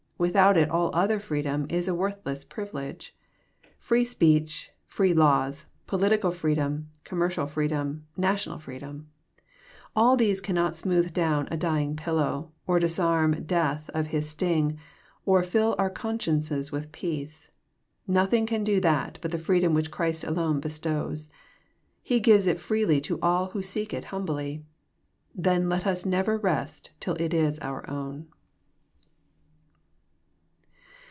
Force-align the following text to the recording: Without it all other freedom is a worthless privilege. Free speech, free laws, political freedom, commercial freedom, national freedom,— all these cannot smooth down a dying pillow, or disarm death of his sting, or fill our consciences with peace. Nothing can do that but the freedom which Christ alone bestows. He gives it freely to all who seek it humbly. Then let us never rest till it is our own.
Without 0.21 0.55
it 0.55 0.69
all 0.69 0.91
other 0.93 1.19
freedom 1.19 1.65
is 1.67 1.87
a 1.87 1.95
worthless 1.95 2.45
privilege. 2.45 3.17
Free 3.79 4.03
speech, 4.05 4.69
free 4.85 5.15
laws, 5.15 5.65
political 5.87 6.29
freedom, 6.29 6.91
commercial 7.03 7.47
freedom, 7.47 8.05
national 8.15 8.59
freedom,— 8.59 9.07
all 9.95 10.15
these 10.15 10.39
cannot 10.39 10.75
smooth 10.75 11.11
down 11.11 11.47
a 11.49 11.57
dying 11.57 11.95
pillow, 11.95 12.51
or 12.67 12.77
disarm 12.79 13.43
death 13.45 13.89
of 13.95 14.07
his 14.13 14.29
sting, 14.29 14.77
or 15.25 15.41
fill 15.41 15.73
our 15.79 15.89
consciences 15.89 16.71
with 16.71 16.91
peace. 16.91 17.49
Nothing 18.05 18.45
can 18.45 18.63
do 18.63 18.79
that 18.79 19.17
but 19.23 19.31
the 19.31 19.39
freedom 19.39 19.73
which 19.73 19.89
Christ 19.89 20.23
alone 20.23 20.59
bestows. 20.59 21.29
He 22.03 22.19
gives 22.19 22.45
it 22.45 22.59
freely 22.59 23.01
to 23.01 23.19
all 23.23 23.47
who 23.47 23.63
seek 23.63 23.91
it 23.91 24.03
humbly. 24.13 24.63
Then 25.33 25.67
let 25.67 25.87
us 25.87 26.05
never 26.05 26.37
rest 26.37 26.91
till 26.99 27.15
it 27.15 27.33
is 27.33 27.57
our 27.57 27.89
own. 27.89 28.27